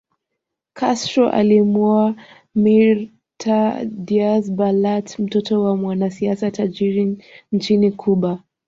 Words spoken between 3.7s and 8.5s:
Diaz Balart mtoto wa mwanasiasa tajiri nchini Cuba